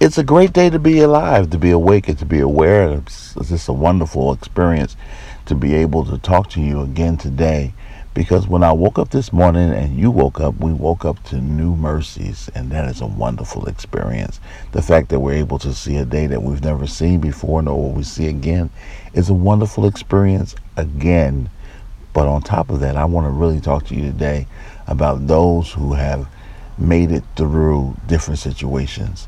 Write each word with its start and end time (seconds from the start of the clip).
it's 0.00 0.16
a 0.16 0.22
great 0.22 0.52
day 0.52 0.70
to 0.70 0.78
be 0.78 1.00
alive, 1.00 1.50
to 1.50 1.58
be 1.58 1.70
awake, 1.70 2.08
and 2.08 2.18
to 2.18 2.24
be 2.24 2.38
aware. 2.38 2.92
It's, 2.92 3.36
it's 3.36 3.48
just 3.48 3.68
a 3.68 3.72
wonderful 3.72 4.32
experience 4.32 4.96
to 5.46 5.56
be 5.56 5.74
able 5.74 6.04
to 6.04 6.18
talk 6.18 6.50
to 6.50 6.60
you 6.60 6.82
again 6.82 7.16
today. 7.16 7.74
Because 8.14 8.46
when 8.46 8.62
I 8.62 8.72
woke 8.72 8.98
up 8.98 9.10
this 9.10 9.32
morning 9.32 9.70
and 9.70 9.98
you 9.98 10.10
woke 10.10 10.40
up, 10.40 10.56
we 10.58 10.72
woke 10.72 11.04
up 11.04 11.22
to 11.24 11.36
new 11.36 11.74
mercies, 11.74 12.48
and 12.54 12.70
that 12.70 12.88
is 12.88 13.00
a 13.00 13.06
wonderful 13.06 13.66
experience. 13.66 14.40
The 14.72 14.82
fact 14.82 15.08
that 15.08 15.20
we're 15.20 15.34
able 15.34 15.58
to 15.60 15.74
see 15.74 15.96
a 15.96 16.04
day 16.04 16.26
that 16.28 16.42
we've 16.42 16.62
never 16.62 16.86
seen 16.86 17.20
before, 17.20 17.60
nor 17.62 17.80
will 17.80 17.92
we 17.92 18.04
see 18.04 18.28
again, 18.28 18.70
is 19.14 19.28
a 19.28 19.34
wonderful 19.34 19.86
experience 19.86 20.54
again. 20.76 21.50
But 22.12 22.28
on 22.28 22.42
top 22.42 22.70
of 22.70 22.80
that, 22.80 22.96
I 22.96 23.04
want 23.04 23.26
to 23.26 23.30
really 23.30 23.60
talk 23.60 23.86
to 23.86 23.94
you 23.94 24.02
today 24.02 24.46
about 24.86 25.26
those 25.26 25.72
who 25.72 25.92
have 25.94 26.28
made 26.76 27.10
it 27.10 27.24
through 27.36 27.96
different 28.06 28.38
situations 28.38 29.26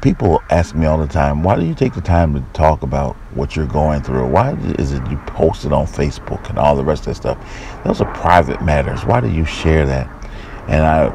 people 0.00 0.42
ask 0.50 0.74
me 0.74 0.86
all 0.86 0.98
the 0.98 1.06
time, 1.06 1.42
why 1.42 1.56
do 1.56 1.64
you 1.64 1.74
take 1.74 1.94
the 1.94 2.00
time 2.00 2.34
to 2.34 2.40
talk 2.52 2.82
about 2.82 3.16
what 3.34 3.56
you're 3.56 3.66
going 3.66 4.02
through? 4.02 4.26
Why 4.26 4.52
is 4.78 4.92
it 4.92 5.06
you 5.10 5.16
post 5.26 5.64
it 5.64 5.72
on 5.72 5.86
Facebook 5.86 6.48
and 6.48 6.58
all 6.58 6.76
the 6.76 6.84
rest 6.84 7.02
of 7.02 7.06
that 7.06 7.14
stuff? 7.16 7.84
Those 7.84 8.00
are 8.00 8.14
private 8.14 8.62
matters. 8.62 9.04
Why 9.04 9.20
do 9.20 9.30
you 9.30 9.44
share 9.44 9.86
that? 9.86 10.08
And 10.68 10.84
I 10.84 11.06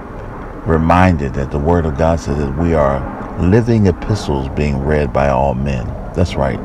reminded 0.66 1.34
that 1.35 1.52
the 1.52 1.59
Word 1.59 1.85
of 1.85 1.98
God 1.98 2.20
says 2.20 2.38
that 2.38 2.58
we 2.58 2.73
are 2.73 3.02
living 3.41 3.88
epistles 3.88 4.49
being 4.49 4.80
read 4.80 5.11
by 5.11 5.30
all 5.30 5.53
men. 5.53 5.86
That's 6.16 6.36
right. 6.36 6.59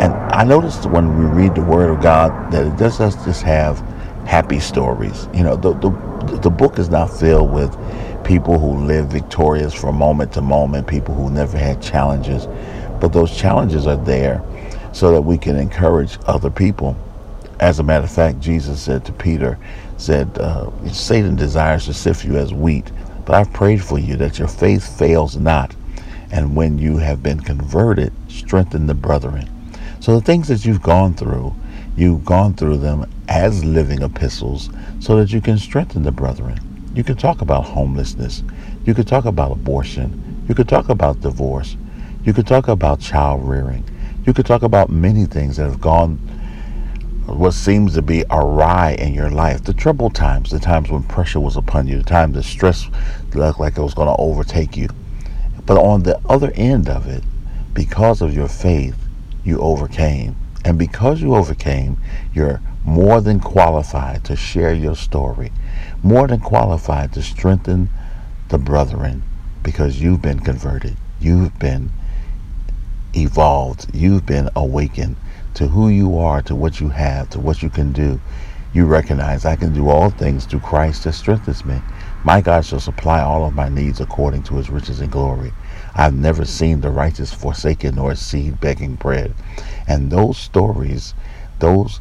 And 0.00 0.12
I 0.32 0.44
noticed 0.44 0.86
when 0.86 1.18
we 1.18 1.24
read 1.24 1.54
the 1.54 1.62
Word 1.62 1.90
of 1.90 2.02
God 2.02 2.52
that 2.52 2.66
it 2.66 2.76
doesn't 2.76 3.24
just 3.24 3.42
have 3.42 3.78
happy 4.26 4.58
stories. 4.58 5.28
You 5.34 5.42
know, 5.42 5.56
the, 5.56 5.74
the, 5.74 5.90
the 6.38 6.50
book 6.50 6.78
is 6.78 6.88
not 6.88 7.06
filled 7.06 7.52
with 7.52 7.72
people 8.24 8.58
who 8.58 8.84
live 8.86 9.06
victorious 9.08 9.74
from 9.74 9.96
moment 9.96 10.32
to 10.32 10.40
moment, 10.40 10.86
people 10.86 11.14
who 11.14 11.30
never 11.30 11.58
had 11.58 11.82
challenges. 11.82 12.46
But 13.00 13.12
those 13.12 13.36
challenges 13.36 13.86
are 13.86 13.96
there 13.96 14.42
so 14.92 15.12
that 15.12 15.22
we 15.22 15.36
can 15.36 15.56
encourage 15.56 16.18
other 16.26 16.50
people. 16.50 16.96
As 17.60 17.78
a 17.78 17.82
matter 17.82 18.04
of 18.04 18.10
fact, 18.10 18.40
Jesus 18.40 18.80
said 18.80 19.04
to 19.04 19.12
Peter, 19.12 19.58
said, 19.96 20.38
uh, 20.38 20.70
Satan 20.88 21.36
desires 21.36 21.86
to 21.86 21.94
sift 21.94 22.24
you 22.24 22.36
as 22.36 22.52
wheat, 22.52 22.90
but 23.24 23.34
I've 23.34 23.52
prayed 23.52 23.82
for 23.82 23.98
you 23.98 24.16
that 24.16 24.38
your 24.38 24.48
faith 24.48 24.98
fails 24.98 25.36
not. 25.36 25.74
And 26.30 26.56
when 26.56 26.78
you 26.78 26.96
have 26.98 27.22
been 27.22 27.40
converted, 27.40 28.12
strengthen 28.28 28.86
the 28.86 28.94
brethren. 28.94 29.48
So 30.00 30.18
the 30.18 30.24
things 30.24 30.48
that 30.48 30.64
you've 30.64 30.82
gone 30.82 31.14
through, 31.14 31.54
you've 31.96 32.24
gone 32.24 32.54
through 32.54 32.78
them 32.78 33.10
as 33.28 33.64
living 33.64 34.02
epistles 34.02 34.68
so 35.00 35.16
that 35.16 35.32
you 35.32 35.40
can 35.40 35.58
strengthen 35.58 36.02
the 36.02 36.12
brethren. 36.12 36.73
You 36.94 37.02
could 37.02 37.18
talk 37.18 37.40
about 37.40 37.64
homelessness. 37.64 38.44
You 38.84 38.94
could 38.94 39.08
talk 39.08 39.24
about 39.24 39.50
abortion. 39.50 40.44
You 40.48 40.54
could 40.54 40.68
talk 40.68 40.88
about 40.88 41.20
divorce. 41.20 41.76
You 42.24 42.32
could 42.32 42.46
talk 42.46 42.68
about 42.68 43.00
child 43.00 43.46
rearing. 43.48 43.84
You 44.24 44.32
could 44.32 44.46
talk 44.46 44.62
about 44.62 44.90
many 44.90 45.26
things 45.26 45.56
that 45.56 45.64
have 45.64 45.80
gone 45.80 46.18
what 47.26 47.52
seems 47.52 47.94
to 47.94 48.02
be 48.02 48.24
awry 48.30 48.92
in 48.92 49.14
your 49.14 49.30
life. 49.30 49.64
The 49.64 49.72
troubled 49.72 50.14
times, 50.14 50.50
the 50.50 50.58
times 50.58 50.90
when 50.90 51.02
pressure 51.02 51.40
was 51.40 51.56
upon 51.56 51.86
you, 51.86 51.96
the 51.96 52.04
times 52.04 52.34
the 52.34 52.42
stress 52.42 52.86
looked 53.34 53.58
like 53.58 53.76
it 53.76 53.82
was 53.82 53.94
going 53.94 54.08
to 54.08 54.22
overtake 54.22 54.76
you. 54.76 54.88
But 55.66 55.78
on 55.78 56.02
the 56.02 56.20
other 56.28 56.52
end 56.54 56.88
of 56.88 57.08
it, 57.08 57.24
because 57.72 58.20
of 58.20 58.34
your 58.34 58.48
faith, 58.48 58.96
you 59.42 59.58
overcame. 59.58 60.36
And 60.64 60.78
because 60.78 61.20
you 61.22 61.34
overcame, 61.34 61.96
you're 62.34 62.60
more 62.84 63.20
than 63.20 63.40
qualified 63.40 64.24
to 64.24 64.36
share 64.36 64.74
your 64.74 64.96
story 64.96 65.50
more 66.04 66.28
than 66.28 66.38
qualified 66.38 67.12
to 67.14 67.22
strengthen 67.22 67.88
the 68.48 68.58
brethren 68.58 69.22
because 69.62 70.00
you've 70.02 70.20
been 70.20 70.38
converted. 70.38 70.96
You've 71.18 71.58
been 71.58 71.90
evolved. 73.14 73.86
You've 73.94 74.26
been 74.26 74.50
awakened 74.54 75.16
to 75.54 75.68
who 75.68 75.88
you 75.88 76.18
are, 76.18 76.42
to 76.42 76.54
what 76.54 76.80
you 76.80 76.90
have, 76.90 77.30
to 77.30 77.40
what 77.40 77.62
you 77.62 77.70
can 77.70 77.92
do. 77.92 78.20
You 78.74 78.84
recognize 78.84 79.46
I 79.46 79.56
can 79.56 79.72
do 79.72 79.88
all 79.88 80.10
things 80.10 80.44
through 80.44 80.60
Christ 80.60 81.04
that 81.04 81.14
strengthens 81.14 81.64
me. 81.64 81.80
My 82.22 82.42
God 82.42 82.66
shall 82.66 82.80
supply 82.80 83.20
all 83.20 83.46
of 83.46 83.54
my 83.54 83.68
needs 83.70 84.00
according 84.00 84.42
to 84.44 84.56
his 84.56 84.68
riches 84.68 85.00
and 85.00 85.10
glory. 85.10 85.52
I've 85.94 86.14
never 86.14 86.44
seen 86.44 86.80
the 86.82 86.90
righteous 86.90 87.32
forsaken 87.32 87.94
nor 87.94 88.14
seed 88.14 88.60
begging 88.60 88.96
bread. 88.96 89.34
And 89.86 90.10
those 90.10 90.36
stories, 90.36 91.14
those 91.60 92.00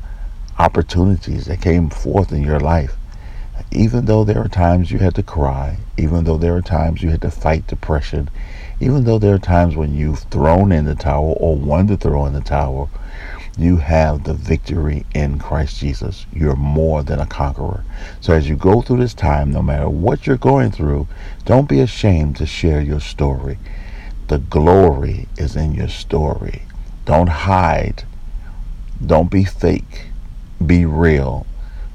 opportunities 0.59 1.46
that 1.46 1.62
came 1.62 1.90
forth 1.90 2.31
in 2.31 2.44
your 2.44 2.59
life, 2.59 2.96
even 3.72 4.06
though 4.06 4.24
there 4.24 4.41
are 4.41 4.47
times 4.47 4.91
you 4.91 5.00
had 5.00 5.16
to 5.16 5.24
cry, 5.24 5.78
even 5.97 6.24
though 6.24 6.38
there 6.38 6.56
are 6.56 6.62
times 6.62 7.02
you 7.02 7.09
had 7.09 7.22
to 7.22 7.31
fight 7.31 7.68
depression, 7.68 8.30
even 8.80 9.03
though 9.03 9.19
there 9.19 9.36
are 9.36 9.40
times 9.40 9.75
when 9.75 9.94
you've 9.94 10.19
thrown 10.19 10.72
in 10.72 10.86
the 10.86 10.96
towel 10.96 11.38
or 11.40 11.56
wanted 11.56 11.88
to 11.88 11.97
throw 11.97 12.25
in 12.25 12.34
the 12.34 12.41
towel, 12.41 12.90
you 13.58 13.78
have 13.78 14.24
the 14.24 14.34
victory 14.34 15.06
in 15.14 15.38
Christ 15.38 15.80
Jesus. 15.80 16.25
You're 16.34 16.56
more 16.56 17.03
than 17.03 17.20
a 17.20 17.25
conqueror. 17.25 17.84
So 18.20 18.34
as 18.34 18.50
you 18.50 18.56
go 18.56 18.81
through 18.81 18.97
this 18.97 19.14
time, 19.14 19.52
no 19.52 19.62
matter 19.62 19.88
what 19.88 20.25
you're 20.25 20.38
going 20.38 20.72
through, 20.72 21.08
don't 21.46 21.70
be 21.70 21.80
ashamed 21.80 22.35
to 22.38 22.47
share 22.47 22.81
your 22.81 23.00
story. 23.00 23.59
The 24.28 24.40
glory 24.40 25.28
is 25.38 25.56
in 25.56 25.75
your 25.75 25.90
story. 25.90 26.64
Don't 27.06 27.28
hide. 27.28 28.03
Don't 29.06 29.30
be 29.30 29.44
fake. 29.44 30.08
Be 30.66 30.85
real 30.85 31.46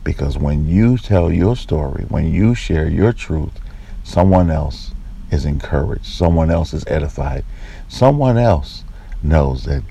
because 0.05 0.37
when 0.37 0.67
you 0.67 0.99
tell 0.99 1.31
your 1.31 1.55
story, 1.57 2.05
when 2.09 2.33
you 2.33 2.55
share 2.55 2.89
your 2.89 3.13
truth, 3.13 3.61
someone 4.03 4.51
else 4.51 4.93
is 5.31 5.45
encouraged, 5.45 6.07
someone 6.07 6.51
else 6.51 6.73
is 6.73 6.85
edified, 6.87 7.45
someone 7.89 8.37
else 8.39 8.85
knows 9.23 9.65
that 9.65 9.83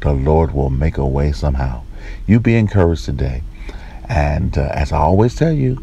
the 0.00 0.12
Lord 0.12 0.52
will 0.52 0.70
make 0.70 0.98
a 0.98 1.06
way 1.06 1.32
somehow. 1.32 1.82
You 2.26 2.40
be 2.40 2.56
encouraged 2.56 3.04
today. 3.04 3.42
And 4.08 4.56
uh, 4.58 4.68
as 4.72 4.92
I 4.92 4.98
always 4.98 5.34
tell 5.34 5.52
you, 5.52 5.76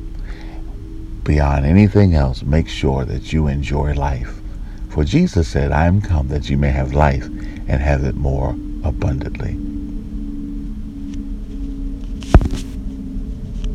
beyond 1.24 1.66
anything 1.66 2.14
else, 2.14 2.44
make 2.44 2.68
sure 2.68 3.06
that 3.06 3.34
you 3.34 3.48
enjoy 3.48 3.94
life. 3.94 4.40
For 4.90 5.04
Jesus 5.04 5.48
said, 5.48 5.72
I 5.72 5.86
am 5.86 6.02
come 6.02 6.28
that 6.30 6.50
you 6.50 6.58
may 6.58 6.72
have 6.72 6.94
life 6.94 7.26
and 7.26 7.82
have 7.82 8.04
it 8.04 8.16
more 8.16 8.52
abundantly. 8.84 9.69